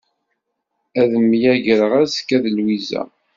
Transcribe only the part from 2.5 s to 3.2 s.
Lwiza.